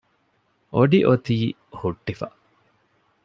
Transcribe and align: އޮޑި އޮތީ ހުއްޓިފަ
އޮޑި 0.75 0.99
އޮތީ 1.07 1.37
ހުއްޓިފަ 1.79 2.27